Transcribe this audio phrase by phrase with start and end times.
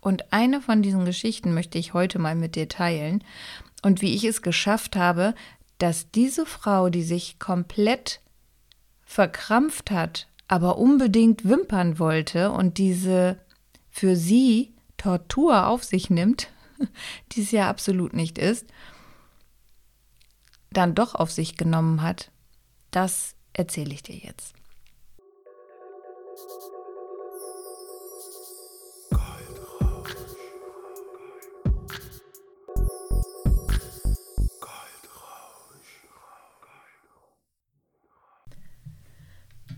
[0.00, 3.22] Und eine von diesen Geschichten möchte ich heute mal mit dir teilen
[3.82, 5.34] und wie ich es geschafft habe,
[5.78, 8.20] dass diese Frau, die sich komplett
[9.04, 13.38] verkrampft hat, aber unbedingt wimpern wollte und diese
[13.90, 16.48] für sie Tortur auf sich nimmt,
[17.32, 18.66] die es ja absolut nicht ist,
[20.70, 22.30] dann doch auf sich genommen hat,
[22.90, 24.54] das erzähle ich dir jetzt.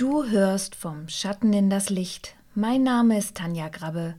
[0.03, 2.35] Du hörst vom Schatten in das Licht.
[2.57, 4.17] Mein Name ist Tanja Grabbe.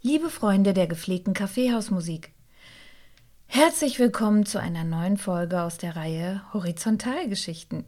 [0.00, 2.32] Liebe Freunde der gepflegten Kaffeehausmusik.
[3.44, 7.84] Herzlich willkommen zu einer neuen Folge aus der Reihe Horizontalgeschichten.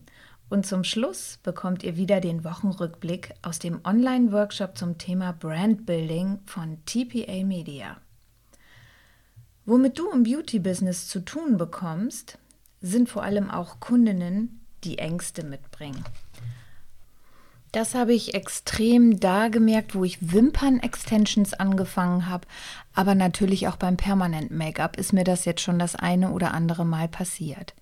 [0.50, 6.84] Und zum Schluss bekommt ihr wieder den Wochenrückblick aus dem Online-Workshop zum Thema Brandbuilding von
[6.84, 7.96] TPA Media.
[9.64, 12.36] Womit du im Beauty-Business zu tun bekommst,
[12.83, 16.05] sind vor allem auch Kundinnen, die Ängste mitbringen.
[17.73, 22.47] Das habe ich extrem da gemerkt, wo ich Wimpern-Extensions angefangen habe.
[22.95, 27.09] Aber natürlich auch beim Permanent-Make-up ist mir das jetzt schon das eine oder andere Mal
[27.09, 27.75] passiert.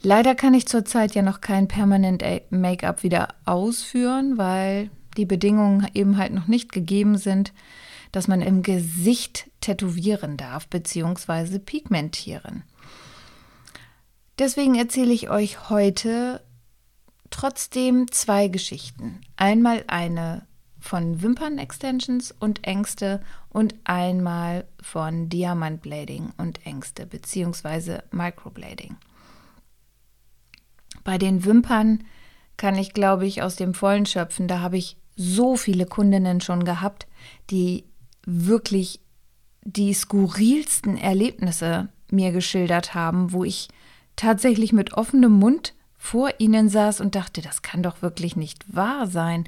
[0.00, 6.32] Leider kann ich zurzeit ja noch kein Permanent-Make-up wieder ausführen, weil die Bedingungen eben halt
[6.32, 7.52] noch nicht gegeben sind,
[8.12, 11.58] dass man im Gesicht tätowieren darf bzw.
[11.58, 12.62] pigmentieren.
[14.38, 16.40] Deswegen erzähle ich euch heute
[17.30, 19.20] trotzdem zwei Geschichten.
[19.36, 20.46] Einmal eine
[20.80, 23.20] von Wimpern-Extensions und Ängste
[23.50, 28.96] und einmal von Diamantblading und Ängste beziehungsweise Microblading.
[31.04, 32.04] Bei den Wimpern
[32.56, 34.48] kann ich, glaube ich, aus dem Vollen schöpfen.
[34.48, 37.06] Da habe ich so viele Kundinnen schon gehabt,
[37.50, 37.84] die
[38.24, 39.00] wirklich
[39.62, 43.68] die skurrilsten Erlebnisse mir geschildert haben, wo ich
[44.16, 49.08] tatsächlich mit offenem Mund vor ihnen saß und dachte, das kann doch wirklich nicht wahr
[49.08, 49.44] sein.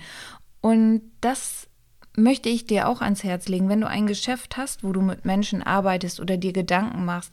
[0.60, 1.68] Und das
[2.16, 5.24] möchte ich dir auch ans Herz legen, wenn du ein Geschäft hast, wo du mit
[5.24, 7.32] Menschen arbeitest oder dir Gedanken machst,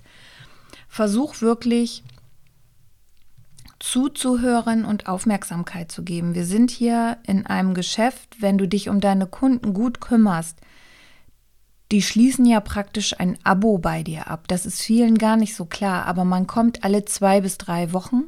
[0.88, 2.04] versuch wirklich
[3.80, 6.34] zuzuhören und Aufmerksamkeit zu geben.
[6.34, 10.58] Wir sind hier in einem Geschäft, wenn du dich um deine Kunden gut kümmerst,
[11.92, 14.48] die schließen ja praktisch ein Abo bei dir ab.
[14.48, 18.26] Das ist vielen gar nicht so klar, aber man kommt alle zwei bis drei Wochen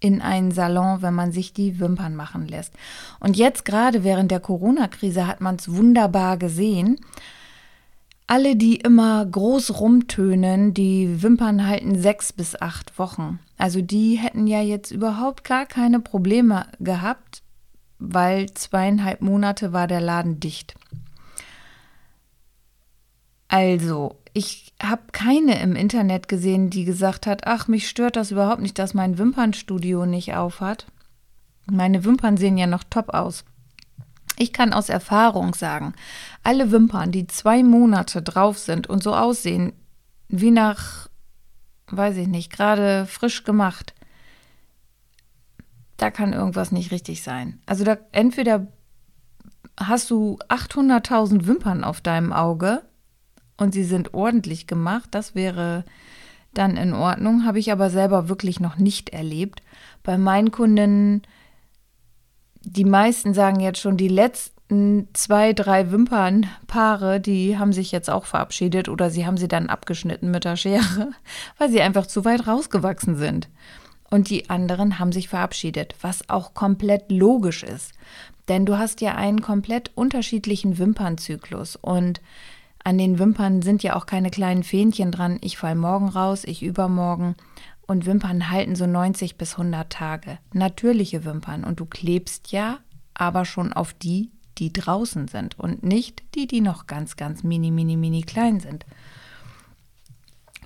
[0.00, 2.74] in einen Salon, wenn man sich die Wimpern machen lässt.
[3.20, 7.00] Und jetzt gerade während der Corona-Krise hat man es wunderbar gesehen.
[8.26, 13.40] Alle, die immer groß rumtönen, die Wimpern halten sechs bis acht Wochen.
[13.56, 17.42] Also die hätten ja jetzt überhaupt gar keine Probleme gehabt,
[17.98, 20.74] weil zweieinhalb Monate war der Laden dicht.
[23.48, 28.62] Also, ich habe keine im Internet gesehen, die gesagt hat, ach, mich stört das überhaupt
[28.62, 30.86] nicht, dass mein Wimpernstudio nicht aufhat.
[31.70, 33.44] Meine Wimpern sehen ja noch top aus.
[34.38, 35.94] Ich kann aus Erfahrung sagen,
[36.42, 39.72] alle Wimpern, die zwei Monate drauf sind und so aussehen
[40.28, 41.08] wie nach,
[41.88, 43.94] weiß ich nicht, gerade frisch gemacht,
[45.96, 47.60] da kann irgendwas nicht richtig sein.
[47.66, 48.68] Also da entweder
[49.76, 52.82] hast du 800.000 Wimpern auf deinem Auge
[53.58, 55.84] und sie sind ordentlich gemacht, das wäre
[56.54, 57.44] dann in Ordnung.
[57.44, 59.62] Habe ich aber selber wirklich noch nicht erlebt.
[60.02, 61.22] Bei meinen Kunden,
[62.62, 68.24] die meisten sagen jetzt schon, die letzten zwei, drei Wimpernpaare, die haben sich jetzt auch
[68.24, 71.10] verabschiedet oder sie haben sie dann abgeschnitten mit der Schere,
[71.58, 73.48] weil sie einfach zu weit rausgewachsen sind.
[74.10, 77.92] Und die anderen haben sich verabschiedet, was auch komplett logisch ist.
[78.48, 82.22] Denn du hast ja einen komplett unterschiedlichen Wimpernzyklus und
[82.88, 85.36] an den Wimpern sind ja auch keine kleinen Fähnchen dran.
[85.42, 87.36] Ich fall morgen raus, ich übermorgen.
[87.86, 90.38] Und Wimpern halten so 90 bis 100 Tage.
[90.54, 91.64] Natürliche Wimpern.
[91.64, 92.78] Und du klebst ja
[93.12, 97.70] aber schon auf die, die draußen sind und nicht die, die noch ganz, ganz mini,
[97.70, 98.86] mini, mini klein sind.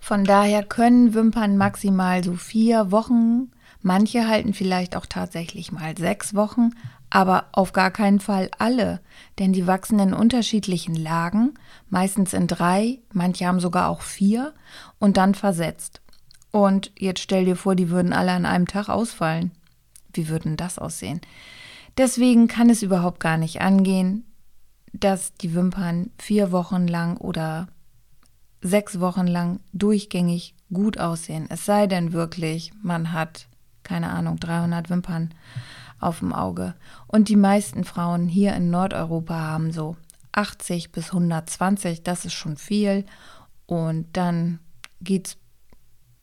[0.01, 3.51] Von daher können Wimpern maximal so vier Wochen,
[3.81, 6.71] manche halten vielleicht auch tatsächlich mal sechs Wochen,
[7.15, 9.03] aber auf gar keinen Fall alle,
[9.39, 11.53] denn die wachsen in unterschiedlichen Lagen,
[11.91, 14.55] meistens in drei, manche haben sogar auch vier
[14.99, 16.01] und dann versetzt.
[16.53, 19.51] Und jetzt stell dir vor, die würden alle an einem Tag ausfallen.
[20.15, 21.21] Wie würden das aussehen?
[21.99, 24.25] Deswegen kann es überhaupt gar nicht angehen,
[24.95, 27.69] dass die Wimpern vier Wochen lang oder
[28.63, 31.45] sechs Wochen lang durchgängig gut aussehen.
[31.51, 33.49] Es sei denn wirklich, man hat,
[33.83, 35.35] keine Ahnung, 300 Wimpern
[36.03, 36.75] auf dem Auge.
[37.07, 39.97] Und die meisten Frauen hier in Nordeuropa haben so
[40.33, 43.05] 80 bis 120, das ist schon viel.
[43.67, 44.59] Und dann
[45.01, 45.37] geht es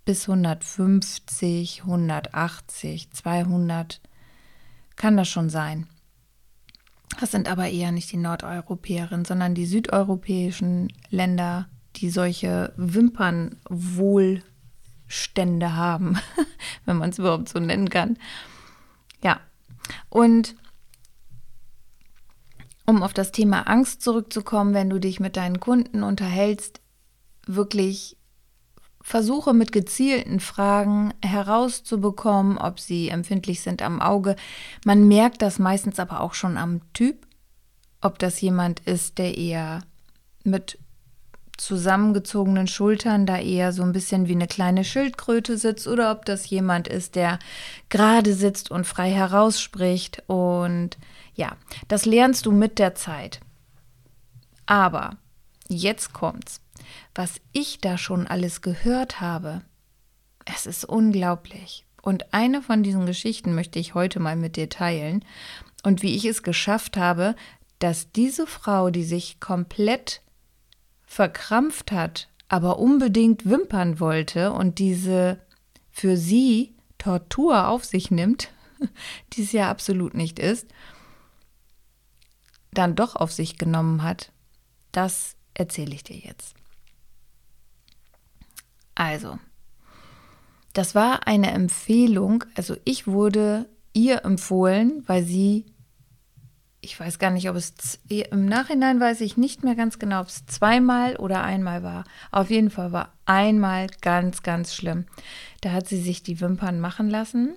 [0.06, 4.02] bis 150, 180, 200,
[4.96, 5.88] kann das schon sein.
[7.20, 11.68] Das sind aber eher nicht die Nordeuropäerinnen, sondern die südeuropäischen Länder,
[11.98, 16.18] die solche Wimpernwohlstände haben,
[16.86, 18.18] wenn man es überhaupt so nennen kann.
[19.22, 19.42] Ja,
[20.10, 20.56] und
[22.86, 26.82] um auf das Thema Angst zurückzukommen, wenn du dich mit deinen Kunden unterhältst,
[27.46, 28.18] wirklich
[29.02, 34.36] versuche mit gezielten Fragen herauszubekommen, ob sie empfindlich sind am Auge.
[34.86, 37.28] Man merkt das meistens aber auch schon am Typ,
[38.02, 39.82] ob das jemand ist, der eher
[40.44, 40.80] mit
[41.60, 46.50] zusammengezogenen Schultern da eher so ein bisschen wie eine kleine Schildkröte sitzt oder ob das
[46.50, 47.40] jemand ist, der
[47.90, 50.24] gerade sitzt und frei herausspricht.
[50.28, 50.98] Und
[51.36, 51.56] ja,
[51.88, 53.42] das lernst du mit der Zeit.
[54.66, 55.18] Aber
[55.68, 56.62] jetzt kommt's.
[57.14, 59.62] Was ich da schon alles gehört habe,
[60.46, 61.86] es ist unglaublich.
[62.02, 65.26] Und eine von diesen Geschichten möchte ich heute mal mit dir teilen.
[65.84, 67.36] Und wie ich es geschafft habe,
[67.80, 70.22] dass diese Frau, die sich komplett
[71.10, 75.40] verkrampft hat, aber unbedingt wimpern wollte und diese
[75.90, 78.50] für sie Tortur auf sich nimmt,
[79.34, 80.68] die es ja absolut nicht ist,
[82.72, 84.32] dann doch auf sich genommen hat,
[84.92, 86.54] das erzähle ich dir jetzt.
[88.94, 89.40] Also,
[90.74, 95.66] das war eine Empfehlung, also ich wurde ihr empfohlen, weil sie
[96.82, 100.28] ich weiß gar nicht, ob es im Nachhinein weiß ich nicht mehr ganz genau, ob
[100.28, 102.06] es zweimal oder einmal war.
[102.32, 105.06] Auf jeden Fall war einmal ganz, ganz schlimm.
[105.62, 107.56] Da hat sie sich die Wimpern machen lassen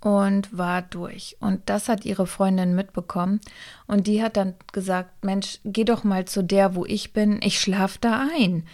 [0.00, 1.36] und war durch.
[1.40, 3.40] Und das hat ihre Freundin mitbekommen.
[3.86, 7.40] Und die hat dann gesagt: Mensch, geh doch mal zu der, wo ich bin.
[7.42, 8.66] Ich schlaf da ein.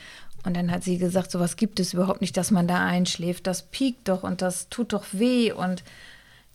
[0.44, 3.46] Und dann hat sie gesagt: Sowas gibt es überhaupt nicht, dass man da einschläft.
[3.46, 5.52] Das piekt doch und das tut doch weh.
[5.52, 5.84] Und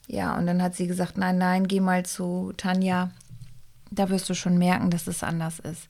[0.07, 3.11] ja, und dann hat sie gesagt, nein, nein, geh mal zu Tanja.
[3.91, 5.87] Da wirst du schon merken, dass es anders ist.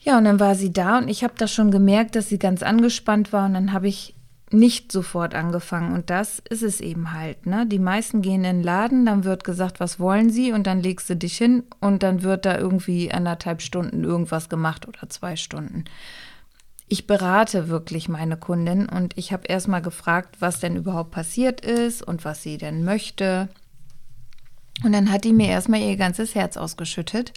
[0.00, 2.62] Ja, und dann war sie da und ich habe da schon gemerkt, dass sie ganz
[2.62, 4.14] angespannt war und dann habe ich
[4.50, 5.94] nicht sofort angefangen.
[5.94, 7.46] Und das ist es eben halt.
[7.46, 7.66] Ne?
[7.66, 10.52] Die meisten gehen in den Laden, dann wird gesagt, was wollen sie?
[10.52, 14.86] Und dann legst du dich hin und dann wird da irgendwie anderthalb Stunden irgendwas gemacht
[14.86, 15.84] oder zwei Stunden
[16.94, 22.04] ich berate wirklich meine Kundin und ich habe erstmal gefragt, was denn überhaupt passiert ist
[22.04, 23.48] und was sie denn möchte.
[24.84, 27.32] Und dann hat die mir erstmal ihr ganzes Herz ausgeschüttet,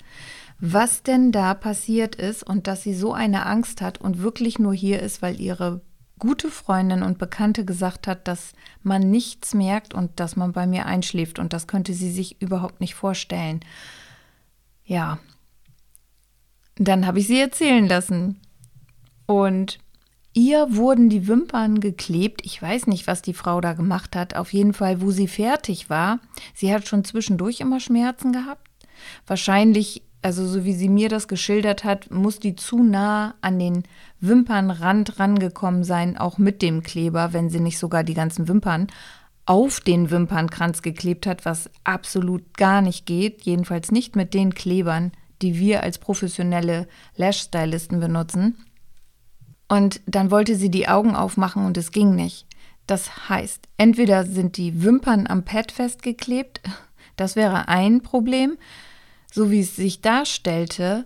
[0.59, 4.75] was denn da passiert ist und dass sie so eine Angst hat und wirklich nur
[4.75, 5.81] hier ist, weil ihre
[6.19, 10.86] gute Freundin und Bekannte gesagt hat, dass man nichts merkt und dass man bei mir
[10.86, 13.62] einschläft und das könnte sie sich überhaupt nicht vorstellen.
[14.86, 15.18] Ja,
[16.75, 18.39] dann habe ich sie erzählen lassen.
[19.27, 19.77] Und
[20.33, 22.41] ihr wurden die Wimpern geklebt.
[22.44, 24.35] Ich weiß nicht, was die Frau da gemacht hat.
[24.35, 26.19] Auf jeden Fall, wo sie fertig war.
[26.56, 28.68] Sie hat schon zwischendurch immer Schmerzen gehabt.
[29.27, 33.83] Wahrscheinlich, also so wie sie mir das geschildert hat, muss die zu nah an den
[34.19, 38.88] Wimpernrand rangekommen sein, auch mit dem Kleber, wenn sie nicht sogar die ganzen Wimpern
[39.45, 43.44] auf den Wimpernkranz geklebt hat, was absolut gar nicht geht.
[43.44, 48.57] Jedenfalls nicht mit den Klebern, die wir als professionelle Lash-Stylisten benutzen.
[49.67, 52.45] Und dann wollte sie die Augen aufmachen und es ging nicht.
[52.85, 56.61] Das heißt, entweder sind die Wimpern am Pad festgeklebt,
[57.15, 58.57] das wäre ein Problem.
[59.31, 61.06] So wie es sich darstellte,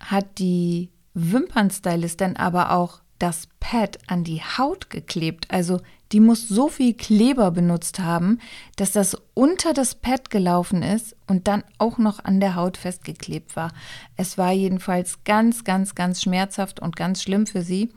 [0.00, 5.46] hat die Wimpernstylistin aber auch das Pad an die Haut geklebt.
[5.48, 8.40] Also die muss so viel Kleber benutzt haben,
[8.76, 13.54] dass das unter das Pad gelaufen ist und dann auch noch an der Haut festgeklebt
[13.54, 13.72] war.
[14.16, 17.90] Es war jedenfalls ganz, ganz, ganz schmerzhaft und ganz schlimm für sie.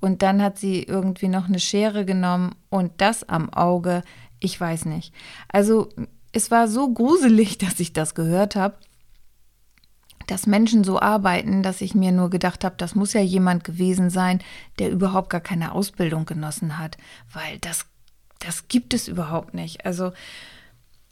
[0.00, 4.02] Und dann hat sie irgendwie noch eine Schere genommen und das am Auge,
[4.40, 5.12] ich weiß nicht.
[5.48, 5.90] Also
[6.32, 8.76] es war so gruselig, dass ich das gehört habe
[10.30, 14.10] dass Menschen so arbeiten, dass ich mir nur gedacht habe, das muss ja jemand gewesen
[14.10, 14.40] sein,
[14.78, 16.96] der überhaupt gar keine Ausbildung genossen hat,
[17.32, 17.86] weil das,
[18.38, 19.84] das gibt es überhaupt nicht.
[19.84, 20.12] Also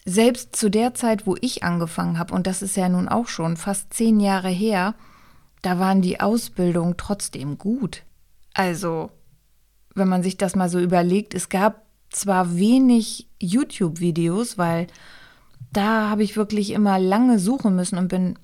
[0.04, 3.56] selbst zu der Zeit, wo ich angefangen habe, und das ist ja nun auch schon
[3.56, 4.94] fast zehn Jahre her,
[5.62, 8.04] da waren die Ausbildungen trotzdem gut.
[8.54, 9.10] Also,
[9.94, 14.86] wenn man sich das mal so überlegt, es gab zwar wenig YouTube-Videos, weil
[15.72, 18.38] da habe ich wirklich immer lange suchen müssen und bin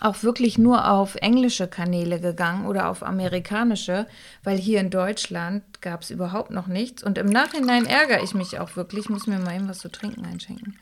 [0.00, 4.06] auch wirklich nur auf englische Kanäle gegangen oder auf amerikanische,
[4.42, 7.02] weil hier in Deutschland gab es überhaupt noch nichts.
[7.02, 9.90] Und im Nachhinein ärgere ich mich auch wirklich, ich muss mir mal eben was zu
[9.90, 10.78] trinken einschenken.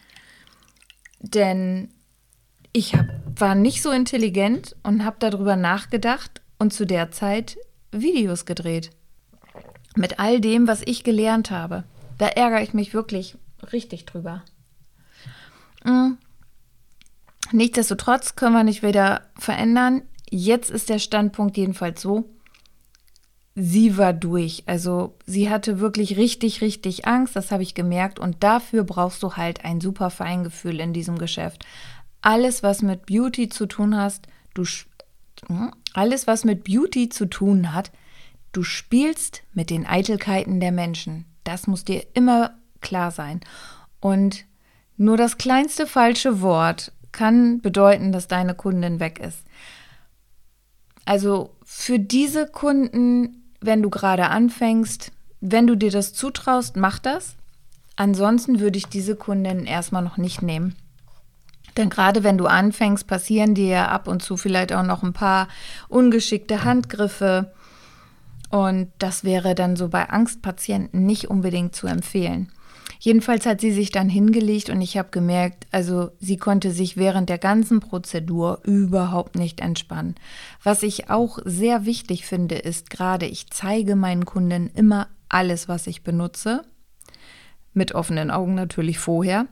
[1.21, 1.90] Denn
[2.73, 3.06] ich hab,
[3.38, 7.56] war nicht so intelligent und habe darüber nachgedacht und zu der Zeit
[7.92, 8.90] Videos gedreht.
[9.94, 11.85] Mit all dem, was ich gelernt habe.
[12.18, 13.37] Da ärgere ich mich wirklich
[13.73, 14.42] richtig drüber.
[15.85, 16.18] Mhm.
[17.53, 20.03] Nichtsdestotrotz können wir nicht wieder verändern.
[20.31, 22.29] Jetzt ist der Standpunkt jedenfalls so,
[23.55, 24.65] sie war durch.
[24.67, 28.19] Also sie hatte wirklich richtig, richtig Angst, das habe ich gemerkt.
[28.19, 31.65] Und dafür brauchst du halt ein super Feingefühl in diesem Geschäft.
[32.21, 34.65] Alles, was mit Beauty zu tun hast, du
[35.47, 37.93] hm, alles, was mit Beauty zu tun hat,
[38.53, 41.27] du spielst mit den Eitelkeiten der Menschen.
[41.45, 43.41] Das muss dir immer klar sein.
[44.01, 44.47] Und
[44.97, 49.38] nur das kleinste falsche Wort kann bedeuten, dass deine Kundin weg ist.
[51.06, 57.37] Also für diese Kunden wenn du gerade anfängst, wenn du dir das zutraust, mach das.
[57.97, 60.75] Ansonsten würde ich diese Kundin erstmal noch nicht nehmen.
[61.76, 65.12] Denn gerade wenn du anfängst, passieren dir ja ab und zu vielleicht auch noch ein
[65.12, 65.49] paar
[65.88, 67.52] ungeschickte Handgriffe.
[68.50, 72.52] Und das wäre dann so bei Angstpatienten nicht unbedingt zu empfehlen.
[73.04, 77.28] Jedenfalls hat sie sich dann hingelegt und ich habe gemerkt, also sie konnte sich während
[77.28, 80.14] der ganzen Prozedur überhaupt nicht entspannen.
[80.62, 85.87] Was ich auch sehr wichtig finde, ist gerade, ich zeige meinen Kunden immer alles, was
[85.87, 86.62] ich benutze.
[87.75, 89.49] Mit offenen Augen natürlich vorher.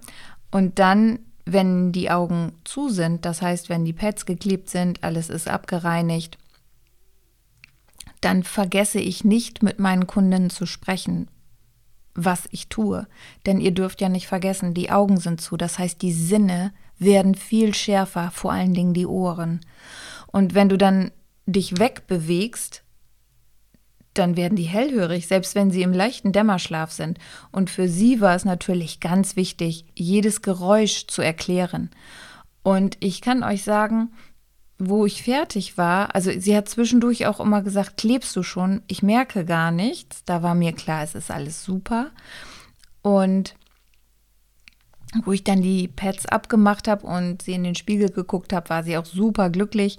[0.51, 5.29] Und dann, wenn die Augen zu sind, das heißt, wenn die Pads geklebt sind, alles
[5.29, 6.39] ist abgereinigt,
[8.23, 11.29] dann vergesse ich nicht mit meinen Kunden zu sprechen
[12.15, 13.07] was ich tue.
[13.47, 15.57] Denn ihr dürft ja nicht vergessen, die Augen sind zu.
[15.57, 19.61] Das heißt, die Sinne werden viel schärfer, vor allen Dingen die Ohren.
[20.27, 21.11] Und wenn du dann
[21.47, 22.83] dich wegbewegst,
[24.15, 27.19] dann werden die hellhörig, selbst wenn sie im leichten Dämmerschlaf sind.
[27.51, 31.91] Und für sie war es natürlich ganz wichtig, jedes Geräusch zu erklären.
[32.63, 34.13] Und ich kann euch sagen,
[34.79, 38.83] wo ich fertig war, also sie hat zwischendurch auch immer gesagt, klebst du schon?
[38.89, 40.25] Ich merke gar nichts.
[40.25, 42.11] Da war mir klar, es ist alles super.
[43.03, 43.55] Und
[45.25, 48.83] wo ich dann die Pads abgemacht habe und sie in den Spiegel geguckt habe, war
[48.83, 49.99] sie auch super glücklich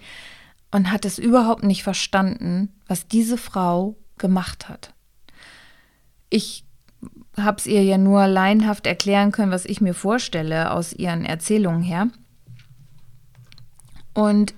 [0.72, 4.94] und hat es überhaupt nicht verstanden, was diese Frau gemacht hat.
[6.30, 6.66] Ich
[7.38, 11.84] habe es ihr ja nur laienhaft erklären können, was ich mir vorstelle aus ihren Erzählungen
[11.84, 12.08] her.
[14.14, 14.54] Und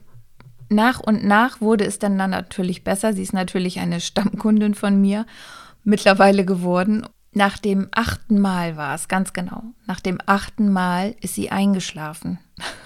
[0.69, 3.13] nach und nach wurde es dann, natürlich besser.
[3.13, 5.25] Sie ist natürlich eine Stammkundin von mir
[5.83, 7.05] mittlerweile geworden.
[7.33, 9.63] Nach dem achten Mal war es, ganz genau.
[9.85, 12.39] Nach dem achten Mal ist sie eingeschlafen.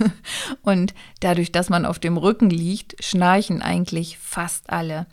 [0.63, 5.05] und dadurch, dass man auf dem Rücken liegt, schnarchen eigentlich fast alle.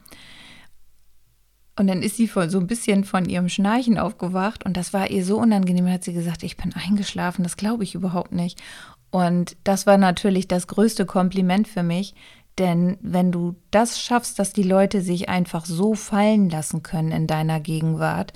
[1.78, 5.11] Und dann ist sie von, so ein bisschen von ihrem Schnarchen aufgewacht und das war
[5.11, 5.85] ihr so unangenehm.
[5.85, 8.62] Da hat sie gesagt, ich bin eingeschlafen, das glaube ich überhaupt nicht.
[9.11, 12.14] Und das war natürlich das größte Kompliment für mich,
[12.58, 17.26] denn wenn du das schaffst, dass die Leute sich einfach so fallen lassen können in
[17.26, 18.32] deiner Gegenwart,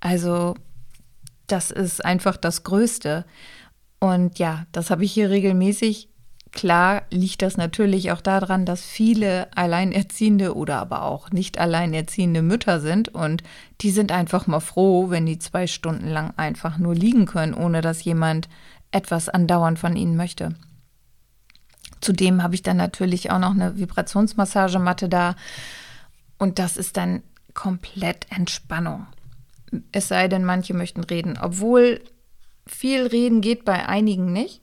[0.00, 0.54] also
[1.46, 3.24] das ist einfach das Größte.
[4.00, 6.08] Und ja, das habe ich hier regelmäßig.
[6.52, 12.80] Klar liegt das natürlich auch daran, dass viele alleinerziehende oder aber auch nicht alleinerziehende Mütter
[12.80, 13.42] sind und
[13.80, 17.80] die sind einfach mal froh, wenn die zwei Stunden lang einfach nur liegen können, ohne
[17.80, 18.48] dass jemand
[18.92, 20.54] etwas andauernd von ihnen möchte.
[22.04, 25.36] Zudem habe ich dann natürlich auch noch eine Vibrationsmassagematte da.
[26.36, 27.22] Und das ist dann
[27.54, 29.06] komplett Entspannung.
[29.90, 31.38] Es sei denn, manche möchten reden.
[31.40, 32.02] Obwohl
[32.66, 34.60] viel reden geht bei einigen nicht.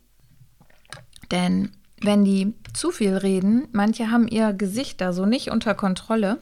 [1.31, 6.37] Denn wenn die zu viel reden, manche haben ihr Gesicht da so nicht unter Kontrolle.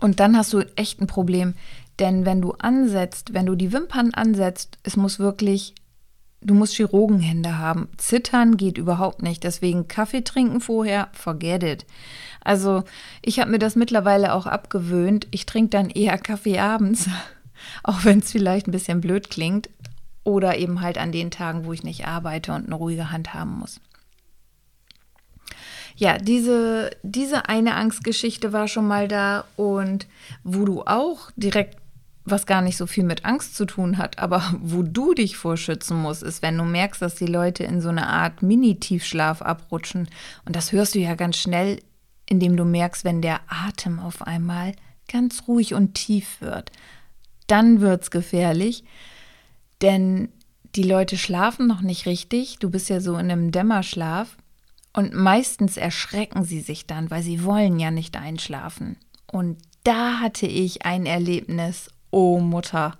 [0.00, 1.54] Und dann hast du echt ein Problem.
[2.00, 5.76] Denn wenn du ansetzt, wenn du die Wimpern ansetzt, es muss wirklich
[6.44, 7.88] du musst Chirurgenhände haben.
[7.96, 9.44] Zittern geht überhaupt nicht.
[9.44, 11.86] Deswegen Kaffee trinken vorher, forget it.
[12.40, 12.84] Also
[13.22, 15.28] ich habe mir das mittlerweile auch abgewöhnt.
[15.30, 17.08] Ich trinke dann eher Kaffee abends,
[17.82, 19.70] auch wenn es vielleicht ein bisschen blöd klingt.
[20.24, 23.58] Oder eben halt an den Tagen, wo ich nicht arbeite und eine ruhige Hand haben
[23.58, 23.80] muss.
[25.96, 30.06] Ja, diese, diese eine Angstgeschichte war schon mal da und
[30.42, 31.81] wo du auch direkt
[32.24, 35.96] was gar nicht so viel mit Angst zu tun hat, aber wo du dich vorschützen
[35.98, 40.08] musst, ist, wenn du merkst, dass die Leute in so eine Art Mini-Tiefschlaf abrutschen.
[40.44, 41.80] Und das hörst du ja ganz schnell,
[42.26, 44.72] indem du merkst, wenn der Atem auf einmal
[45.08, 46.70] ganz ruhig und tief wird.
[47.46, 48.84] Dann wird es gefährlich,
[49.82, 50.28] denn
[50.74, 52.58] die Leute schlafen noch nicht richtig.
[52.58, 54.36] Du bist ja so in einem Dämmerschlaf.
[54.94, 58.96] Und meistens erschrecken sie sich dann, weil sie wollen ja nicht einschlafen.
[59.26, 62.96] Und da hatte ich ein Erlebnis oh Mutter,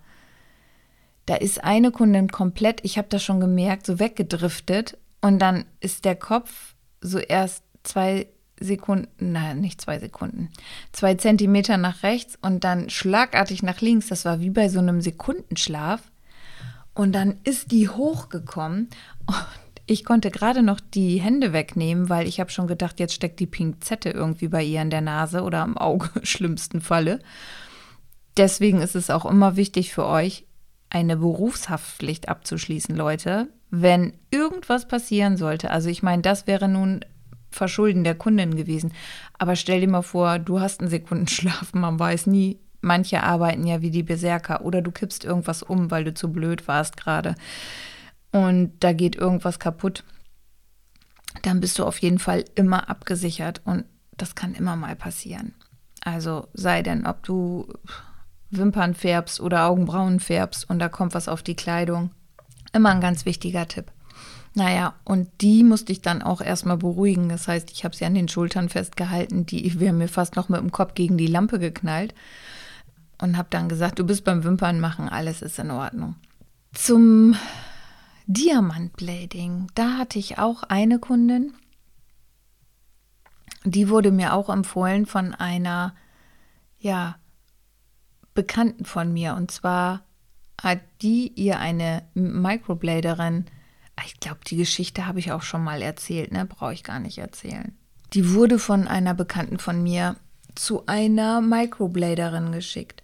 [1.26, 6.04] da ist eine Kundin komplett, ich habe das schon gemerkt, so weggedriftet und dann ist
[6.04, 8.26] der Kopf so erst zwei
[8.58, 10.50] Sekunden, nein, nicht zwei Sekunden,
[10.92, 14.08] zwei Zentimeter nach rechts und dann schlagartig nach links.
[14.08, 16.02] Das war wie bei so einem Sekundenschlaf.
[16.94, 18.88] Und dann ist die hochgekommen
[19.26, 19.36] und
[19.86, 23.46] ich konnte gerade noch die Hände wegnehmen, weil ich habe schon gedacht, jetzt steckt die
[23.46, 27.20] Pinzette irgendwie bei ihr in der Nase oder am Auge, schlimmsten Falle.
[28.36, 30.46] Deswegen ist es auch immer wichtig für euch,
[30.90, 33.48] eine Berufshaftpflicht abzuschließen, Leute.
[33.70, 37.04] Wenn irgendwas passieren sollte, also ich meine, das wäre nun
[37.50, 38.92] Verschulden der Kundin gewesen.
[39.38, 42.58] Aber stell dir mal vor, du hast einen Sekundenschlaf, man weiß nie.
[42.80, 46.66] Manche arbeiten ja wie die Berserker oder du kippst irgendwas um, weil du zu blöd
[46.66, 47.36] warst gerade.
[48.32, 50.02] Und da geht irgendwas kaputt.
[51.42, 53.84] Dann bist du auf jeden Fall immer abgesichert und
[54.16, 55.54] das kann immer mal passieren.
[56.00, 57.68] Also sei denn, ob du
[58.52, 62.10] Wimpern färbst oder Augenbrauen färbst und da kommt was auf die Kleidung.
[62.72, 63.90] Immer ein ganz wichtiger Tipp.
[64.54, 67.30] Naja, und die musste ich dann auch erstmal beruhigen.
[67.30, 70.60] Das heißt, ich habe sie an den Schultern festgehalten, die wäre mir fast noch mit
[70.60, 72.14] dem Kopf gegen die Lampe geknallt
[73.20, 76.16] und habe dann gesagt, du bist beim Wimpern machen, alles ist in Ordnung.
[76.74, 77.34] Zum
[78.26, 81.54] Diamantblading, da hatte ich auch eine Kundin,
[83.64, 85.94] die wurde mir auch empfohlen von einer,
[86.78, 87.16] ja,
[88.34, 89.34] Bekannten von mir.
[89.34, 90.02] Und zwar
[90.60, 93.46] hat die ihr eine Microbladerin,
[94.04, 96.44] ich glaube, die Geschichte habe ich auch schon mal erzählt, ne?
[96.46, 97.76] Brauche ich gar nicht erzählen.
[98.14, 100.16] Die wurde von einer Bekannten von mir
[100.54, 103.02] zu einer Microbladerin geschickt.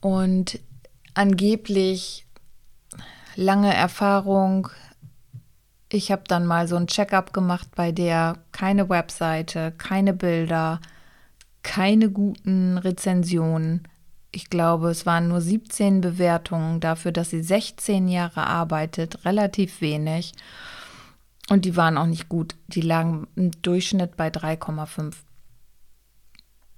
[0.00, 0.58] Und
[1.14, 2.26] angeblich
[3.34, 4.68] lange Erfahrung.
[5.90, 10.80] Ich habe dann mal so ein Checkup gemacht bei der keine Webseite, keine Bilder,
[11.62, 13.86] keine guten Rezensionen
[14.32, 20.32] ich glaube, es waren nur 17 Bewertungen dafür, dass sie 16 Jahre arbeitet, relativ wenig.
[21.48, 22.56] Und die waren auch nicht gut.
[22.66, 25.14] Die lagen im Durchschnitt bei 3,5.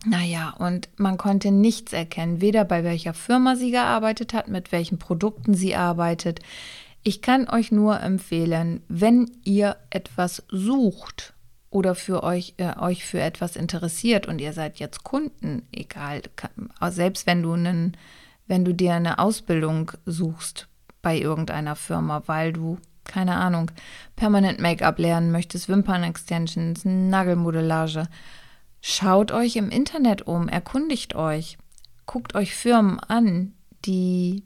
[0.04, 4.98] Naja, und man konnte nichts erkennen, weder bei welcher Firma sie gearbeitet hat, mit welchen
[4.98, 6.40] Produkten sie arbeitet.
[7.02, 11.34] Ich kann euch nur empfehlen, wenn ihr etwas sucht
[11.70, 16.22] oder für euch, äh, euch für etwas interessiert und ihr seid jetzt Kunden, egal,
[16.88, 17.96] selbst wenn du einen,
[18.46, 20.68] wenn du dir eine Ausbildung suchst
[21.02, 23.70] bei irgendeiner Firma, weil du, keine Ahnung,
[24.16, 28.08] permanent Make-up lernen möchtest, Wimpern-Extensions, Nagelmodellage,
[28.80, 31.58] schaut euch im Internet um, erkundigt euch,
[32.06, 33.52] guckt euch Firmen an,
[33.84, 34.44] die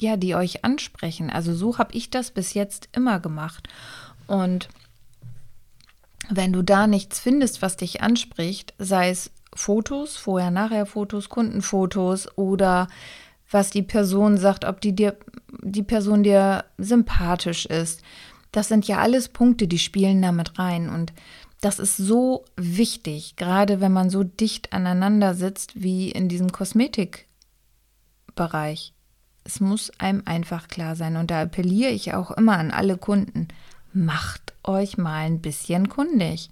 [0.00, 1.30] ja, die euch ansprechen.
[1.30, 3.68] Also so habe ich das bis jetzt immer gemacht.
[4.26, 4.70] Und
[6.28, 12.88] wenn du da nichts findest, was dich anspricht, sei es Fotos, Vorher-Nachher-Fotos, Kundenfotos oder
[13.50, 15.16] was die Person sagt, ob die dir,
[15.62, 18.02] die Person dir sympathisch ist.
[18.52, 20.88] Das sind ja alles Punkte, die spielen damit rein.
[20.88, 21.12] Und
[21.60, 28.94] das ist so wichtig, gerade wenn man so dicht aneinander sitzt wie in diesem Kosmetikbereich.
[29.42, 31.16] Es muss einem einfach klar sein.
[31.16, 33.48] Und da appelliere ich auch immer an alle Kunden.
[33.92, 36.50] Macht euch mal ein bisschen kundig.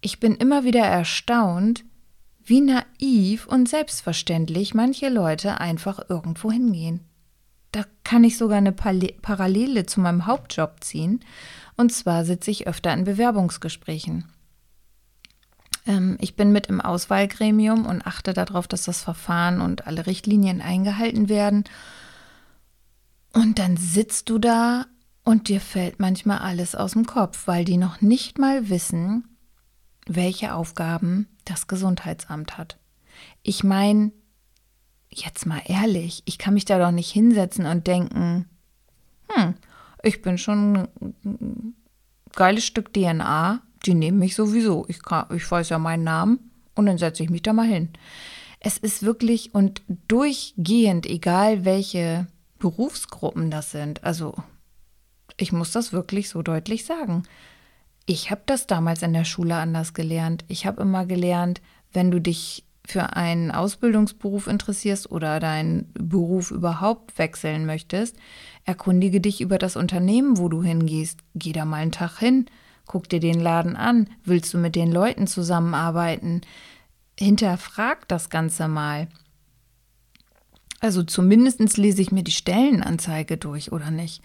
[0.00, 1.84] Ich bin immer wieder erstaunt,
[2.44, 7.00] wie naiv und selbstverständlich manche Leute einfach irgendwo hingehen.
[7.72, 11.20] Da kann ich sogar eine Parallele zu meinem Hauptjob ziehen.
[11.76, 14.24] Und zwar sitze ich öfter in Bewerbungsgesprächen.
[15.86, 20.62] Ähm, ich bin mit im Auswahlgremium und achte darauf, dass das Verfahren und alle Richtlinien
[20.62, 21.64] eingehalten werden.
[23.32, 24.86] Und dann sitzt du da
[25.28, 29.28] und dir fällt manchmal alles aus dem Kopf, weil die noch nicht mal wissen,
[30.06, 32.78] welche Aufgaben das Gesundheitsamt hat.
[33.42, 34.10] Ich meine,
[35.10, 38.48] jetzt mal ehrlich, ich kann mich da doch nicht hinsetzen und denken,
[39.28, 39.52] hm,
[40.02, 40.88] ich bin schon
[41.22, 41.74] ein
[42.34, 44.86] geiles Stück DNA, die nehmen mich sowieso.
[44.88, 47.90] Ich, kann, ich weiß ja meinen Namen und dann setze ich mich da mal hin.
[48.60, 54.34] Es ist wirklich und durchgehend, egal welche Berufsgruppen das sind, also
[55.38, 57.22] ich muss das wirklich so deutlich sagen.
[58.04, 60.44] Ich habe das damals in der Schule anders gelernt.
[60.48, 61.60] Ich habe immer gelernt,
[61.92, 68.16] wenn du dich für einen Ausbildungsberuf interessierst oder deinen Beruf überhaupt wechseln möchtest,
[68.64, 71.20] erkundige dich über das Unternehmen, wo du hingehst.
[71.34, 72.46] Geh da mal einen Tag hin,
[72.86, 74.08] guck dir den Laden an.
[74.24, 76.40] Willst du mit den Leuten zusammenarbeiten?
[77.18, 79.08] Hinterfrag das Ganze mal.
[80.80, 84.22] Also zumindest lese ich mir die Stellenanzeige durch, oder nicht?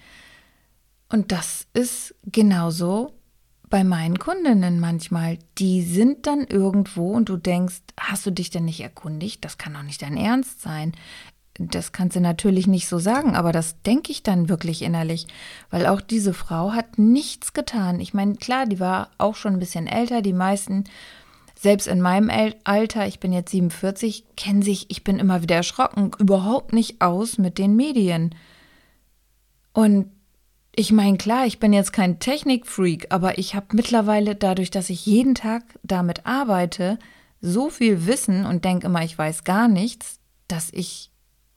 [1.13, 3.13] Und das ist genauso
[3.69, 5.37] bei meinen Kundinnen manchmal.
[5.59, 9.45] Die sind dann irgendwo und du denkst, hast du dich denn nicht erkundigt?
[9.45, 10.93] Das kann doch nicht dein Ernst sein.
[11.59, 15.27] das kannst du natürlich nicht so sagen, aber das denke ich dann wirklich innerlich,
[15.69, 17.99] weil auch diese Frau hat nichts getan.
[17.99, 20.85] Ich meine, klar, die war auch schon ein bisschen älter, die meisten,
[21.53, 22.31] selbst in meinem
[22.63, 27.37] Alter, ich bin jetzt 47, kennen sich, ich bin immer wieder erschrocken, überhaupt nicht aus
[27.37, 28.33] mit den Medien.
[29.73, 30.07] Und
[30.75, 35.05] ich meine, klar, ich bin jetzt kein Technikfreak, aber ich habe mittlerweile dadurch, dass ich
[35.05, 36.97] jeden Tag damit arbeite,
[37.41, 41.11] so viel Wissen und denke immer, ich weiß gar nichts, dass ich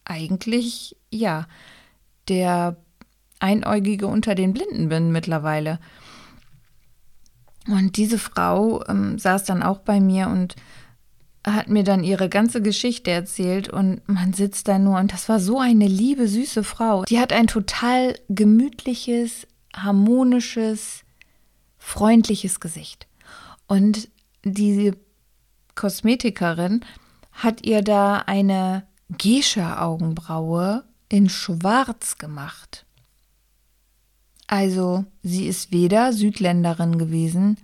[0.05, 1.47] eigentlich, ja,
[2.29, 2.77] der
[3.39, 5.79] Einäugige unter den Blinden bin mittlerweile.
[7.69, 10.57] Und diese Frau ähm, saß dann auch bei mir und
[11.47, 15.39] hat mir dann ihre ganze Geschichte erzählt und man sitzt da nur und das war
[15.39, 17.05] so eine liebe, süße Frau.
[17.05, 21.05] Die hat ein total gemütliches, harmonisches,
[21.79, 23.07] freundliches Gesicht.
[23.69, 24.09] Und
[24.43, 24.97] diese
[25.77, 26.85] Kosmetikerin
[27.31, 28.85] hat ihr da eine
[29.17, 32.87] Gescha-Augenbraue in Schwarz gemacht.
[34.49, 37.59] Also, sie ist weder Südländerin gewesen,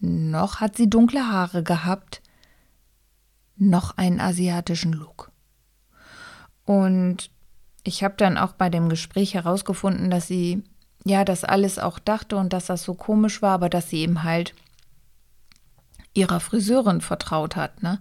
[0.00, 2.22] noch hat sie dunkle Haare gehabt,
[3.56, 5.30] noch einen asiatischen Look.
[6.64, 7.30] Und
[7.84, 10.62] ich habe dann auch bei dem Gespräch herausgefunden, dass sie
[11.04, 14.22] ja das alles auch dachte und dass das so komisch war, aber dass sie eben
[14.22, 14.54] halt
[16.14, 17.82] ihrer Friseurin vertraut hat.
[17.82, 18.00] Ne?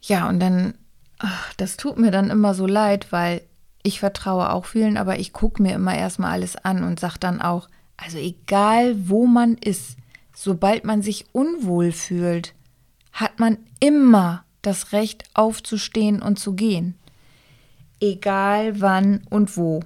[0.00, 0.74] Ja, und dann
[1.18, 3.42] Ach, das tut mir dann immer so leid, weil
[3.82, 7.40] ich vertraue auch vielen, aber ich gucke mir immer erstmal alles an und sage dann
[7.40, 9.96] auch, also egal wo man ist,
[10.34, 12.54] sobald man sich unwohl fühlt,
[13.12, 16.96] hat man immer das Recht aufzustehen und zu gehen.
[18.00, 19.80] Egal wann und wo.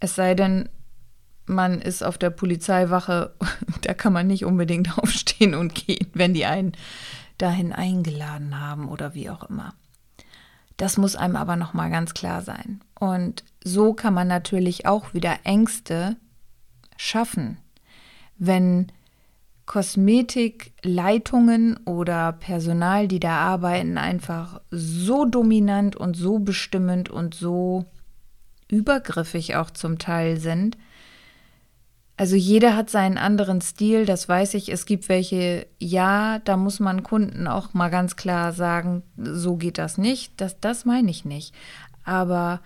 [0.00, 0.68] Es sei denn,
[1.46, 3.34] man ist auf der Polizeiwache,
[3.80, 6.72] da kann man nicht unbedingt aufstehen und gehen, wenn die einen
[7.38, 9.74] dahin eingeladen haben oder wie auch immer.
[10.76, 12.80] Das muss einem aber noch mal ganz klar sein.
[13.00, 16.16] Und so kann man natürlich auch wieder Ängste
[16.96, 17.56] schaffen,
[18.36, 18.92] wenn
[19.68, 27.84] Kosmetikleitungen oder Personal, die da arbeiten, einfach so dominant und so bestimmend und so
[28.68, 30.76] übergriffig auch zum Teil sind,
[32.18, 34.70] also jeder hat seinen anderen Stil, das weiß ich.
[34.70, 39.78] Es gibt welche, ja, da muss man Kunden auch mal ganz klar sagen, so geht
[39.78, 40.32] das nicht.
[40.40, 41.54] Das, das meine ich nicht.
[42.02, 42.60] Aber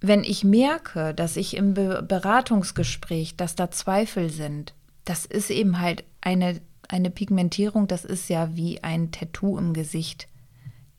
[0.00, 4.72] wenn ich merke, dass ich im Be Beratungsgespräch, dass da Zweifel sind,
[5.08, 10.28] das ist eben halt eine, eine Pigmentierung, das ist ja wie ein Tattoo im Gesicht.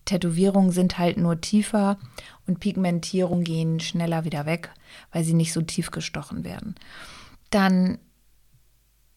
[0.06, 2.00] Tätowierungen sind halt nur tiefer
[2.48, 4.72] und Pigmentierungen gehen schneller wieder weg,
[5.12, 6.76] weil sie nicht so tief gestochen werden
[7.50, 7.98] dann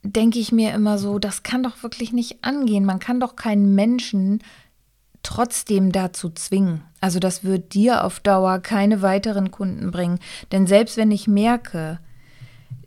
[0.03, 2.85] denke ich mir immer so, das kann doch wirklich nicht angehen.
[2.85, 4.43] Man kann doch keinen Menschen
[5.23, 6.83] trotzdem dazu zwingen.
[7.01, 10.19] Also das wird dir auf Dauer keine weiteren Kunden bringen.
[10.51, 12.01] Denn selbst wenn ich merke,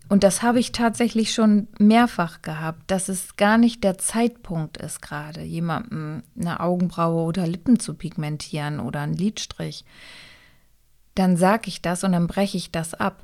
[0.07, 5.01] und das habe ich tatsächlich schon mehrfach gehabt, dass es gar nicht der Zeitpunkt ist,
[5.01, 9.83] gerade jemandem eine Augenbraue oder Lippen zu pigmentieren oder einen Lidstrich,
[11.15, 13.23] dann sage ich das und dann breche ich das ab.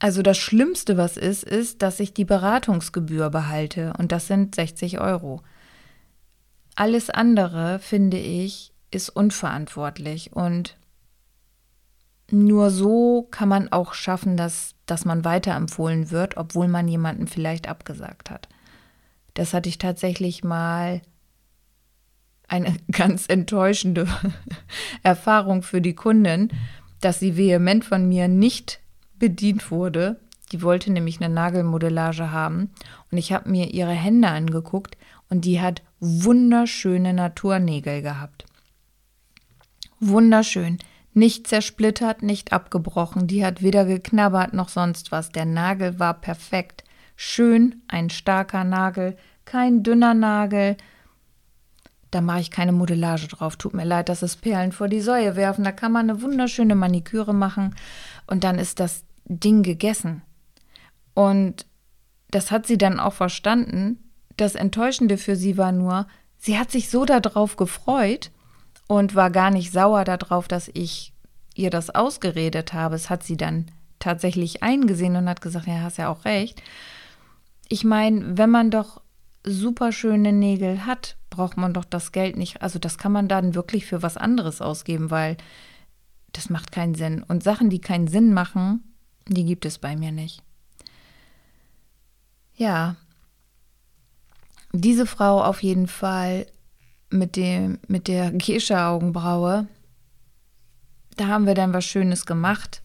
[0.00, 5.00] Also das Schlimmste, was ist, ist, dass ich die Beratungsgebühr behalte und das sind 60
[5.00, 5.42] Euro.
[6.74, 10.76] Alles andere, finde ich, ist unverantwortlich und
[12.30, 17.68] nur so kann man auch schaffen, dass, dass man weiterempfohlen wird, obwohl man jemanden vielleicht
[17.68, 18.48] abgesagt hat.
[19.34, 21.02] Das hatte ich tatsächlich mal
[22.48, 24.08] eine ganz enttäuschende
[25.02, 26.48] Erfahrung für die Kundin,
[27.00, 28.80] dass sie vehement von mir nicht
[29.18, 30.18] bedient wurde.
[30.50, 32.70] Die wollte nämlich eine Nagelmodellage haben
[33.12, 34.96] und ich habe mir ihre Hände angeguckt
[35.28, 38.46] und die hat wunderschöne Naturnägel gehabt.
[40.00, 40.78] Wunderschön.
[41.18, 43.26] Nicht zersplittert, nicht abgebrochen.
[43.26, 45.30] Die hat weder geknabbert noch sonst was.
[45.30, 46.84] Der Nagel war perfekt.
[47.16, 50.76] Schön, ein starker Nagel, kein dünner Nagel.
[52.12, 53.56] Da mache ich keine Modellage drauf.
[53.56, 55.64] Tut mir leid, dass es Perlen vor die Säue werfen.
[55.64, 57.74] Da kann man eine wunderschöne Maniküre machen
[58.28, 60.22] und dann ist das Ding gegessen.
[61.14, 61.66] Und
[62.30, 63.98] das hat sie dann auch verstanden.
[64.36, 68.30] Das Enttäuschende für sie war nur, sie hat sich so darauf gefreut
[68.88, 71.12] und war gar nicht sauer darauf, dass ich
[71.54, 72.96] ihr das ausgeredet habe.
[72.96, 73.66] Es hat sie dann
[74.00, 76.62] tatsächlich eingesehen und hat gesagt, ja, hast ja auch recht.
[77.68, 79.02] Ich meine, wenn man doch
[79.44, 82.62] super schöne Nägel hat, braucht man doch das Geld nicht.
[82.62, 85.36] Also das kann man dann wirklich für was anderes ausgeben, weil
[86.32, 87.22] das macht keinen Sinn.
[87.22, 88.82] Und Sachen, die keinen Sinn machen,
[89.26, 90.42] die gibt es bei mir nicht.
[92.56, 92.96] Ja,
[94.72, 96.46] diese Frau auf jeden Fall
[97.10, 99.66] mit, dem, mit der Gescha-Augenbraue,
[101.16, 102.82] Da haben wir dann was Schönes gemacht.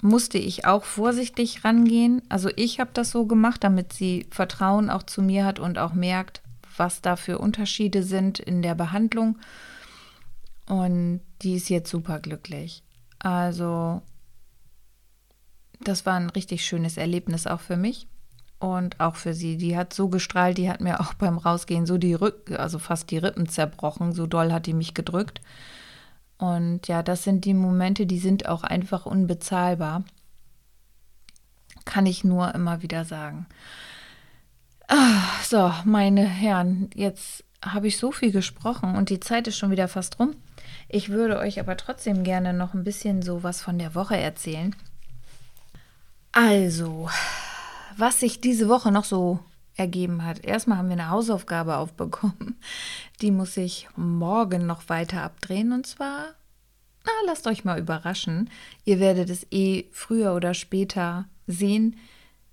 [0.00, 2.22] Musste ich auch vorsichtig rangehen.
[2.28, 5.92] Also ich habe das so gemacht, damit sie Vertrauen auch zu mir hat und auch
[5.92, 6.42] merkt,
[6.76, 9.38] was da für Unterschiede sind in der Behandlung.
[10.66, 12.82] Und die ist jetzt super glücklich.
[13.18, 14.02] Also
[15.80, 18.06] das war ein richtig schönes Erlebnis auch für mich
[18.64, 19.58] und auch für sie.
[19.58, 23.10] Die hat so gestrahlt, die hat mir auch beim Rausgehen so die Rücken, also fast
[23.10, 24.12] die Rippen zerbrochen.
[24.12, 25.42] So doll hat die mich gedrückt.
[26.38, 30.04] Und ja, das sind die Momente, die sind auch einfach unbezahlbar.
[31.84, 33.46] Kann ich nur immer wieder sagen.
[34.88, 39.70] Ach, so, meine Herren, jetzt habe ich so viel gesprochen und die Zeit ist schon
[39.70, 40.34] wieder fast rum.
[40.88, 44.74] Ich würde euch aber trotzdem gerne noch ein bisschen so was von der Woche erzählen.
[46.32, 47.08] Also,
[47.96, 49.40] was sich diese Woche noch so
[49.76, 50.44] ergeben hat.
[50.44, 52.56] Erstmal haben wir eine Hausaufgabe aufbekommen.
[53.20, 55.72] Die muss ich morgen noch weiter abdrehen.
[55.72, 56.34] Und zwar,
[57.04, 58.50] na, lasst euch mal überraschen.
[58.84, 61.96] Ihr werdet es eh früher oder später sehen.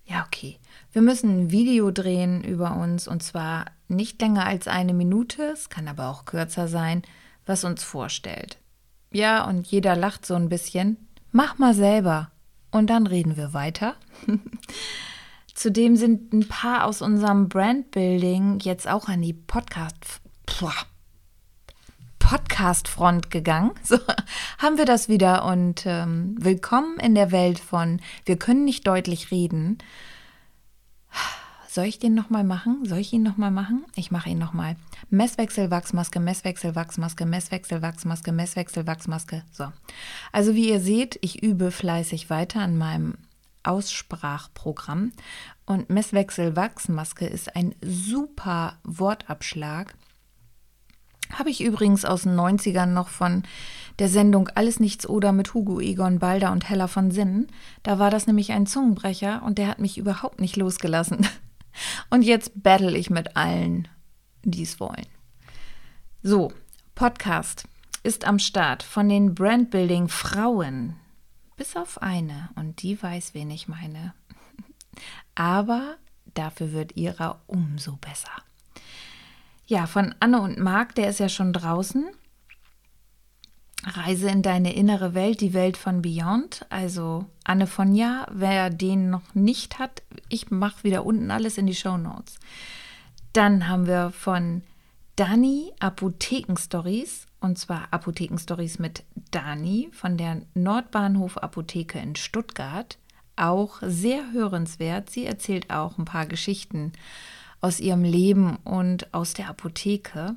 [0.06, 0.58] Ja, okay.
[0.92, 5.70] Wir müssen ein Video drehen über uns und zwar nicht länger als eine Minute, es
[5.70, 7.04] kann aber auch kürzer sein,
[7.46, 8.58] was uns vorstellt.
[9.12, 10.98] Ja, und jeder lacht so ein bisschen.
[11.32, 12.32] Mach mal selber.
[12.72, 13.96] Und dann reden wir weiter.
[15.62, 20.20] Zudem sind ein paar aus unserem Brandbuilding jetzt auch an die Podcast
[22.18, 23.70] Podcast-Front gegangen.
[23.84, 24.00] So
[24.58, 29.30] haben wir das wieder und ähm, willkommen in der Welt von Wir können nicht deutlich
[29.30, 29.78] reden.
[31.70, 32.84] Soll ich den nochmal machen?
[32.86, 33.86] Soll ich ihn nochmal machen?
[33.96, 34.78] Ich mache ihn nochmal.
[35.12, 39.44] Messwechsel, Wachsmaske, Messwechsel, Wachsmaske, Messwechsel, Wachsmaske, Messwechsel, Wachsmaske.
[39.52, 39.72] So.
[40.32, 43.14] Also wie ihr seht, ich übe fleißig weiter an meinem
[43.64, 45.12] Aussprachprogramm.
[45.66, 49.96] Und Messwechsel, Wachsmaske ist ein super Wortabschlag.
[51.32, 53.44] Habe ich übrigens aus den 90ern noch von
[54.00, 57.48] der Sendung Alles Nichts oder mit Hugo Egon Balder und Hella von Sinnen.
[57.84, 61.28] Da war das nämlich ein Zungenbrecher und der hat mich überhaupt nicht losgelassen.
[62.10, 63.88] Und jetzt battle ich mit allen,
[64.44, 65.08] die es wollen.
[66.22, 66.52] So,
[66.96, 67.64] Podcast
[68.04, 70.96] ist am Start von den Brandbuilding Frauen.
[71.62, 72.50] Bis auf eine.
[72.56, 74.16] Und die weiß, wen ich meine.
[75.36, 75.98] Aber
[76.34, 78.32] dafür wird ihrer umso besser.
[79.68, 82.10] Ja, von Anne und Marc, der ist ja schon draußen.
[83.84, 86.66] Reise in deine innere Welt, die Welt von Beyond.
[86.72, 91.68] Also Anne von Ja, wer den noch nicht hat, ich mache wieder unten alles in
[91.68, 92.40] die Show Notes.
[93.34, 94.64] Dann haben wir von
[95.16, 103.00] Dani Apothekenstories und zwar Apothekenstories mit Dani von der Nordbahnhof Apotheke in Stuttgart.
[103.36, 105.10] Auch sehr hörenswert.
[105.10, 106.94] Sie erzählt auch ein paar Geschichten
[107.60, 110.36] aus ihrem Leben und aus der Apotheke.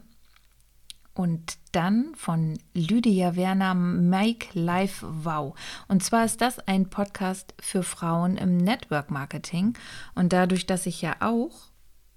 [1.12, 5.54] Und dann von Lydia Werner Make Life Wow.
[5.86, 9.74] Und zwar ist das ein Podcast für Frauen im Network Marketing.
[10.14, 11.68] Und dadurch, dass ich ja auch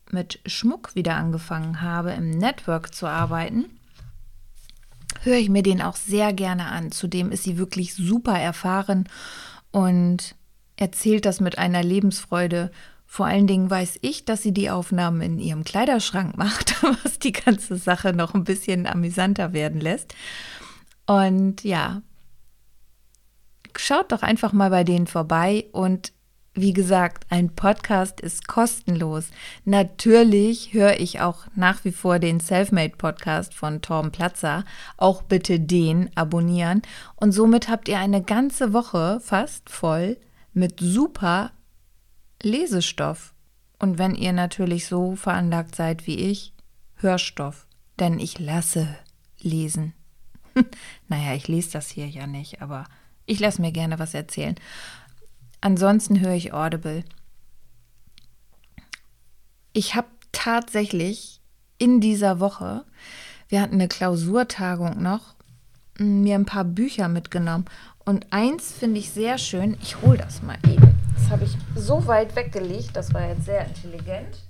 [0.10, 3.77] mit Schmuck wieder angefangen habe, im Network zu arbeiten,
[5.28, 6.92] höre ich mir den auch sehr gerne an.
[6.92, 9.08] Zudem ist sie wirklich super erfahren
[9.72, 10.36] und
[10.78, 12.72] erzählt das mit einer Lebensfreude
[13.10, 17.32] vor allen Dingen weiß ich, dass sie die Aufnahmen in ihrem Kleiderschrank macht, was die
[17.32, 20.14] ganze Sache noch ein bisschen amüsanter werden lässt.
[21.08, 22.02] Und ja,
[23.78, 26.12] schaut doch einfach mal bei denen vorbei und
[26.58, 29.30] wie gesagt, ein Podcast ist kostenlos.
[29.64, 34.66] Natürlich höre ich auch nach wie vor den Selfmade Podcast von Torben Platzer.
[34.98, 36.82] Auch bitte den abonnieren.
[37.16, 40.18] Und somit habt ihr eine ganze Woche fast voll
[40.54, 41.52] mit super
[42.42, 43.36] Lesestoff.
[43.78, 46.54] Und wenn ihr natürlich so veranlagt seid wie ich,
[46.96, 47.68] Hörstoff.
[48.00, 48.88] Denn ich lasse
[49.40, 49.94] lesen.
[51.08, 52.86] naja, ich lese das hier ja nicht, aber
[53.28, 54.56] ich lasse mir gerne was erzählen.
[55.62, 57.04] Ansonsten höre ich Audible.
[59.74, 61.42] Ich habe tatsächlich
[61.78, 62.86] in dieser Woche,
[63.50, 65.36] wir hatten eine Klausurtagung noch,
[66.00, 67.66] mir ein paar Bücher mitgenommen.
[68.06, 69.78] Und eins finde ich sehr schön.
[69.82, 70.96] Ich hole das mal eben.
[71.16, 74.47] Das habe ich so weit weggelegt, das war jetzt sehr intelligent.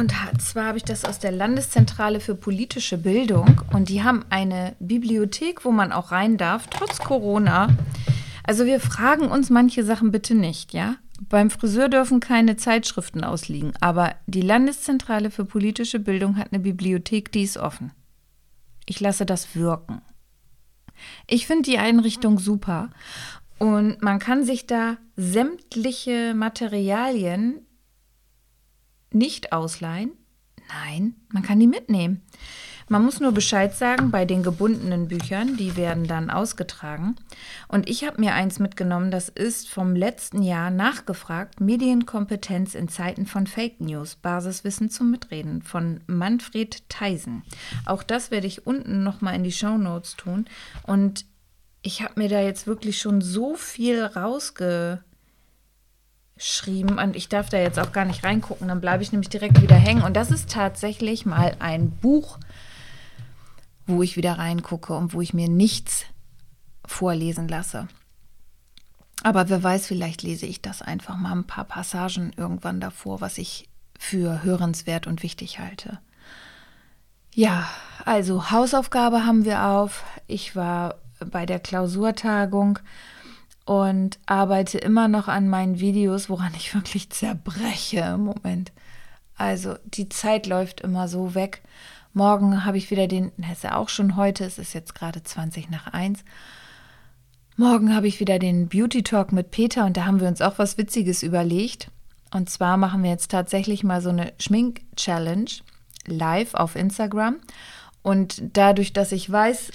[0.00, 4.74] Und zwar habe ich das aus der Landeszentrale für politische Bildung und die haben eine
[4.80, 7.68] Bibliothek, wo man auch rein darf, trotz Corona.
[8.42, 10.96] Also wir fragen uns manche Sachen bitte nicht, ja?
[11.28, 17.30] Beim Friseur dürfen keine Zeitschriften ausliegen, aber die Landeszentrale für politische Bildung hat eine Bibliothek,
[17.30, 17.92] die ist offen.
[18.86, 20.00] Ich lasse das wirken.
[21.26, 22.88] Ich finde die Einrichtung super
[23.58, 27.66] und man kann sich da sämtliche Materialien
[29.12, 30.12] nicht ausleihen.
[30.68, 32.22] Nein, man kann die mitnehmen.
[32.88, 37.14] Man muss nur Bescheid sagen bei den gebundenen Büchern, die werden dann ausgetragen.
[37.68, 43.26] Und ich habe mir eins mitgenommen, das ist vom letzten Jahr nachgefragt, Medienkompetenz in Zeiten
[43.26, 47.44] von Fake News, Basiswissen zum Mitreden von Manfred Theisen.
[47.86, 50.46] Auch das werde ich unten nochmal in die Show Notes tun.
[50.82, 51.26] Und
[51.82, 55.04] ich habe mir da jetzt wirklich schon so viel rausge
[56.40, 59.60] geschrieben und ich darf da jetzt auch gar nicht reingucken, dann bleibe ich nämlich direkt
[59.60, 60.02] wieder hängen.
[60.02, 62.38] Und das ist tatsächlich mal ein Buch,
[63.86, 66.06] wo ich wieder reingucke und wo ich mir nichts
[66.86, 67.88] vorlesen lasse.
[69.22, 73.36] Aber wer weiß, vielleicht lese ich das einfach mal ein paar Passagen irgendwann davor, was
[73.36, 75.98] ich für hörenswert und wichtig halte.
[77.34, 77.68] Ja,
[78.06, 80.04] also Hausaufgabe haben wir auf.
[80.26, 80.94] Ich war
[81.30, 82.78] bei der Klausurtagung
[83.70, 88.72] und arbeite immer noch an meinen Videos, woran ich wirklich zerbreche im Moment.
[89.36, 91.62] Also die Zeit läuft immer so weg.
[92.12, 95.22] Morgen habe ich wieder den, das ist ja auch schon heute, es ist jetzt gerade
[95.22, 96.24] 20 nach 1.
[97.54, 100.58] Morgen habe ich wieder den Beauty Talk mit Peter und da haben wir uns auch
[100.58, 101.92] was Witziges überlegt.
[102.34, 105.50] Und zwar machen wir jetzt tatsächlich mal so eine Schmink-Challenge
[106.06, 107.36] live auf Instagram.
[108.02, 109.70] Und dadurch, dass ich weiß,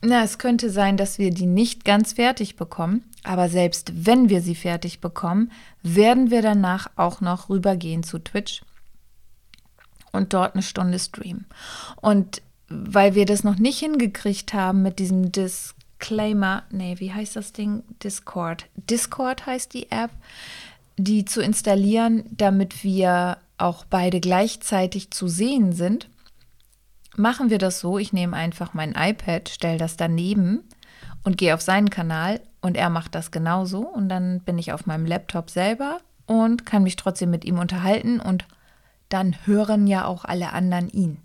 [0.00, 4.40] na, es könnte sein, dass wir die nicht ganz fertig bekommen, aber selbst wenn wir
[4.40, 8.62] sie fertig bekommen, werden wir danach auch noch rübergehen zu Twitch
[10.12, 11.44] und dort eine Stunde streamen.
[12.00, 17.52] Und weil wir das noch nicht hingekriegt haben mit diesem Disclaimer, nee, wie heißt das
[17.52, 17.82] Ding?
[18.02, 18.64] Discord.
[18.76, 20.10] Discord heißt die App,
[20.96, 26.08] die zu installieren, damit wir auch beide gleichzeitig zu sehen sind
[27.18, 30.62] machen wir das so, ich nehme einfach mein iPad, stelle das daneben
[31.24, 34.86] und gehe auf seinen Kanal und er macht das genauso und dann bin ich auf
[34.86, 38.46] meinem Laptop selber und kann mich trotzdem mit ihm unterhalten und
[39.08, 41.18] dann hören ja auch alle anderen ihn.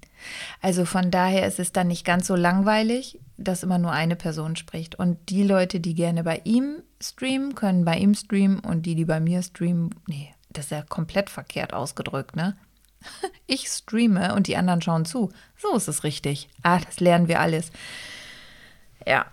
[0.62, 4.56] Also von daher ist es dann nicht ganz so langweilig, dass immer nur eine Person
[4.56, 4.96] spricht.
[4.96, 9.06] Und die Leute, die gerne bei ihm streamen, können bei ihm streamen und die, die
[9.06, 12.56] bei mir streamen, nee, das ist ja komplett verkehrt ausgedrückt, ne?
[13.48, 15.30] Ich streame und die anderen schauen zu.
[15.58, 16.48] So ist es richtig.
[16.62, 17.72] Ah, das lernen wir alles.
[19.06, 19.26] Ja.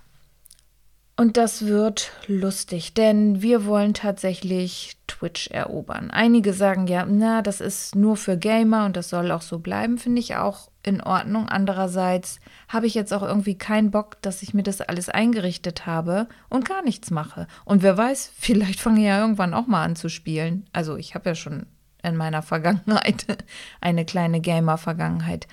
[1.20, 6.10] Und das wird lustig, denn wir wollen tatsächlich Twitch erobern.
[6.10, 9.98] Einige sagen ja, na, das ist nur für Gamer und das soll auch so bleiben,
[9.98, 11.46] finde ich auch in Ordnung.
[11.46, 16.26] Andererseits habe ich jetzt auch irgendwie keinen Bock, dass ich mir das alles eingerichtet habe
[16.48, 17.48] und gar nichts mache.
[17.66, 20.64] Und wer weiß, vielleicht fange ich ja irgendwann auch mal an zu spielen.
[20.72, 21.66] Also ich habe ja schon
[22.02, 23.26] in meiner Vergangenheit,
[23.82, 25.48] eine kleine Gamer-Vergangenheit.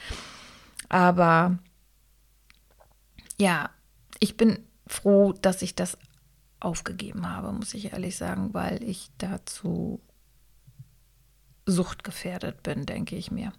[0.88, 1.60] Aber
[3.38, 3.70] ja,
[4.22, 5.98] ich bin froh, dass ich das
[6.60, 10.02] aufgegeben habe, muss ich ehrlich sagen, weil ich dazu
[11.66, 13.52] suchtgefährdet bin, denke ich mir.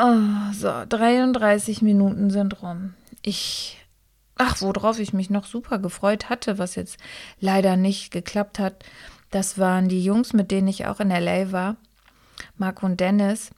[0.00, 2.94] Oh, so, 33 Minuten sind rum.
[3.22, 3.78] Ich,
[4.36, 6.98] ach, worauf ich mich noch super gefreut hatte, was jetzt
[7.40, 8.84] leider nicht geklappt hat,
[9.30, 11.76] das waren die Jungs, mit denen ich auch in LA war,
[12.56, 13.50] Marco und Dennis.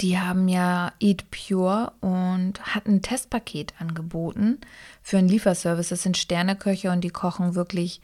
[0.00, 4.58] Die haben ja Eat Pure und hatten ein Testpaket angeboten
[5.02, 5.90] für einen Lieferservice.
[5.90, 8.00] Das sind Sterneköche und die kochen wirklich.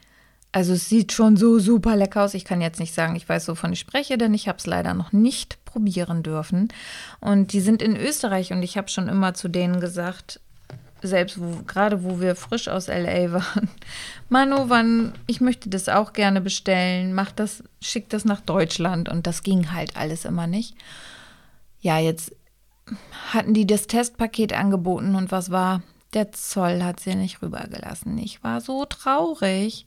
[0.53, 2.35] Also es sieht schon so super lecker aus.
[2.35, 4.95] Ich kann jetzt nicht sagen, ich weiß, wovon ich spreche, denn ich habe es leider
[4.95, 6.69] noch nicht probieren dürfen.
[7.21, 10.41] Und die sind in Österreich und ich habe schon immer zu denen gesagt,
[11.03, 13.69] selbst wo, gerade wo wir frisch aus LA waren,
[14.29, 19.27] Manu, wann, ich möchte das auch gerne bestellen, mach das, schick das nach Deutschland und
[19.27, 20.77] das ging halt alles immer nicht.
[21.81, 22.35] Ja, jetzt
[23.33, 25.83] hatten die das Testpaket angeboten und was war?
[26.13, 28.19] Der Zoll hat sie nicht rübergelassen.
[28.19, 29.87] Ich war so traurig.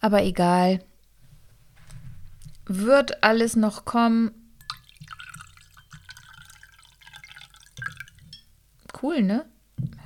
[0.00, 0.84] Aber egal.
[2.66, 4.30] Wird alles noch kommen.
[9.02, 9.46] Cool, ne?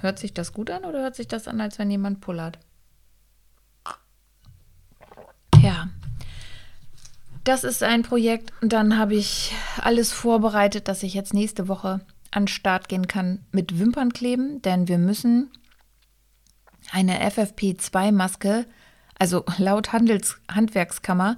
[0.00, 2.58] Hört sich das gut an oder hört sich das an, als wenn jemand pullert?
[5.62, 5.88] Ja.
[7.44, 8.52] Das ist ein Projekt.
[8.60, 12.00] Und dann habe ich alles vorbereitet, dass ich jetzt nächste Woche
[12.30, 15.50] an den Start gehen kann mit Wimpern kleben, denn wir müssen
[16.90, 18.66] eine FFP2-Maske,
[19.18, 21.36] also laut Handels Handwerkskammer,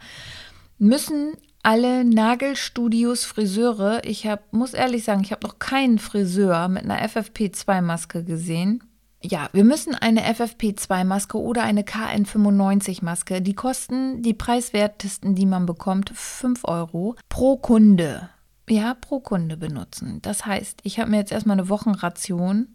[0.78, 1.32] müssen
[1.62, 4.02] alle Nagelstudios, Friseure.
[4.04, 8.84] Ich hab, muss ehrlich sagen, ich habe noch keinen Friseur mit einer FFP2-Maske gesehen.
[9.26, 13.40] Ja, wir müssen eine FFP2-Maske oder eine KN95-Maske.
[13.40, 18.28] Die kosten die preiswertesten, die man bekommt, 5 Euro pro Kunde.
[18.68, 20.20] Ja, pro Kunde benutzen.
[20.20, 22.68] Das heißt, ich habe mir jetzt erstmal eine Wochenration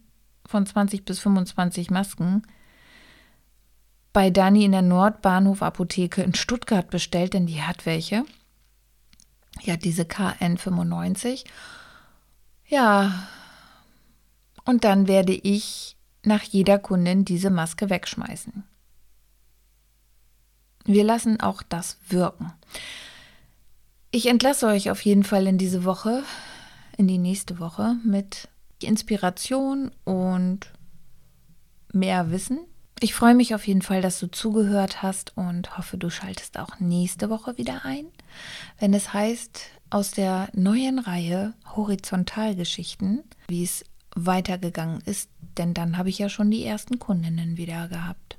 [0.43, 2.41] von 20 bis 25 Masken
[4.11, 8.25] bei Dani in der Nordbahnhof Apotheke in Stuttgart bestellt, denn die hat welche.
[9.61, 11.45] Ja, diese KN95.
[12.65, 13.27] Ja,
[14.65, 15.95] und dann werde ich
[16.29, 18.63] nach jeder Kundin diese Maske wegschmeißen.
[20.85, 22.53] Wir lassen auch das wirken.
[24.11, 26.23] Ich entlasse euch auf jeden Fall in diese Woche,
[26.97, 28.47] in die nächste Woche mit
[28.81, 30.71] Inspiration und
[31.91, 32.59] mehr Wissen.
[33.01, 36.79] Ich freue mich auf jeden Fall, dass du zugehört hast und hoffe, du schaltest auch
[36.79, 38.05] nächste Woche wieder ein,
[38.79, 43.83] wenn es heißt, aus der neuen Reihe Horizontalgeschichten, wie es
[44.25, 48.37] weitergegangen ist, denn dann habe ich ja schon die ersten Kundinnen wieder gehabt.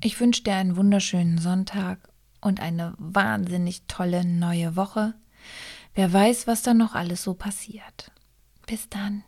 [0.00, 2.08] Ich wünsche dir einen wunderschönen Sonntag
[2.40, 5.14] und eine wahnsinnig tolle neue Woche.
[5.94, 8.10] Wer weiß, was da noch alles so passiert.
[8.66, 9.22] Bis dann.